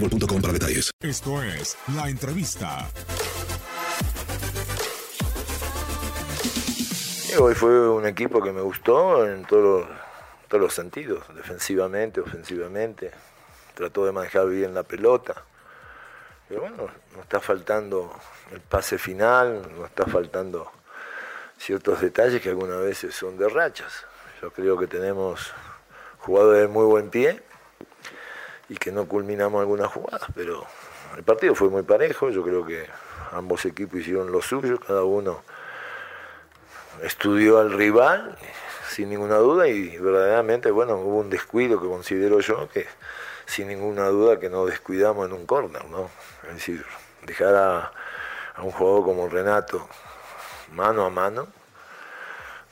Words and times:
boostmobile.com 0.00 0.40
para 0.40 0.52
detalles. 0.52 0.90
Esto 1.00 1.42
es 1.42 1.76
La 1.94 2.08
Entrevista. 2.08 2.88
Hoy 7.38 7.54
fue 7.54 7.88
un 7.90 8.06
equipo 8.06 8.42
que 8.42 8.52
me 8.52 8.62
gustó 8.62 9.26
en 9.26 9.44
todos 9.44 9.86
los, 9.86 9.98
todos 10.48 10.62
los 10.62 10.74
sentidos, 10.74 11.22
defensivamente, 11.34 12.20
ofensivamente. 12.20 13.10
Trató 13.74 14.06
de 14.06 14.12
manejar 14.12 14.48
bien 14.48 14.74
la 14.74 14.82
pelota. 14.82 15.44
Pero 16.48 16.62
bueno, 16.62 16.88
nos 17.12 17.22
está 17.22 17.40
faltando 17.40 18.10
el 18.52 18.60
pase 18.60 18.96
final, 18.96 19.62
nos 19.76 19.88
está 19.88 20.06
faltando 20.06 20.70
ciertos 21.58 22.00
detalles 22.00 22.40
que 22.40 22.50
algunas 22.50 22.80
veces 22.80 23.14
son 23.14 23.36
de 23.36 23.48
rachas. 23.48 24.04
Yo 24.40 24.50
creo 24.50 24.78
que 24.78 24.86
tenemos 24.86 25.52
jugadores 26.18 26.62
de 26.62 26.68
muy 26.68 26.86
buen 26.86 27.10
pie 27.10 27.42
y 28.68 28.76
que 28.76 28.92
no 28.92 29.06
culminamos 29.06 29.60
algunas 29.60 29.92
jugadas, 29.92 30.28
pero 30.34 30.64
el 31.16 31.22
partido 31.22 31.54
fue 31.54 31.68
muy 31.68 31.82
parejo, 31.82 32.30
yo 32.30 32.42
creo 32.42 32.66
que 32.66 32.86
ambos 33.32 33.64
equipos 33.64 34.00
hicieron 34.00 34.32
lo 34.32 34.42
suyo, 34.42 34.78
cada 34.80 35.04
uno 35.04 35.42
estudió 37.02 37.58
al 37.58 37.72
rival 37.72 38.36
sin 38.88 39.10
ninguna 39.10 39.36
duda 39.36 39.68
y 39.68 39.98
verdaderamente, 39.98 40.70
bueno, 40.70 40.96
hubo 40.96 41.18
un 41.18 41.30
descuido 41.30 41.80
que 41.80 41.86
considero 41.86 42.40
yo 42.40 42.68
que 42.68 42.86
sin 43.44 43.68
ninguna 43.68 44.06
duda 44.06 44.40
que 44.40 44.48
no 44.48 44.66
descuidamos 44.66 45.26
en 45.26 45.32
un 45.32 45.46
córner, 45.46 45.84
¿no? 45.86 46.10
Es 46.48 46.54
decir, 46.54 46.84
dejar 47.22 47.54
a, 47.54 47.92
a 48.54 48.62
un 48.62 48.72
jugador 48.72 49.04
como 49.04 49.28
Renato 49.28 49.86
mano 50.72 51.04
a 51.04 51.10
mano, 51.10 51.46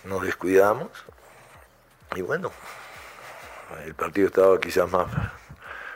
nos 0.04 0.22
descuidamos 0.22 0.88
y 2.14 2.22
bueno, 2.22 2.50
el 3.84 3.94
partido 3.94 4.28
estaba 4.28 4.58
quizás 4.60 4.90
más 4.90 5.06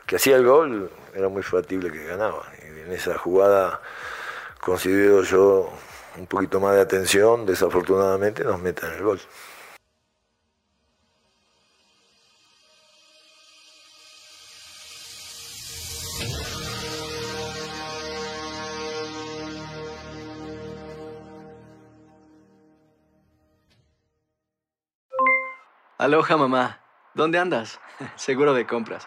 que 0.09 0.17
hacía 0.17 0.37
el 0.37 0.47
gol, 0.47 0.91
era 1.15 1.29
muy 1.29 1.43
factible 1.43 1.93
que 1.93 2.03
ganaba. 2.07 2.43
Y 2.63 2.81
en 2.81 2.93
esa 2.93 3.19
jugada 3.19 3.83
considero 4.59 5.23
yo 5.23 5.71
un 6.17 6.27
poquito 6.27 6.59
más 6.61 6.75
de 6.75 6.81
atención, 6.81 7.45
desafortunadamente 7.45 8.43
nos 8.43 8.59
meten 8.59 8.91
el 8.91 9.03
gol. 9.03 9.21
Aloha 25.99 26.37
mamá, 26.39 26.81
¿dónde 27.13 27.39
andas? 27.39 27.79
Seguro 28.17 28.55
de 28.55 28.67
compras. 28.67 29.07